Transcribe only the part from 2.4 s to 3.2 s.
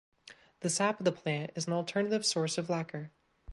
of lacquer.